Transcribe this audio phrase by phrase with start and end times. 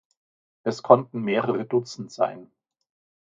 [0.63, 2.49] Es konnten mehrere Dutzend sein.